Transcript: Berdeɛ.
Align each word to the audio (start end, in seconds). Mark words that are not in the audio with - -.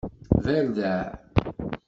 Berdeɛ. 0.43 0.99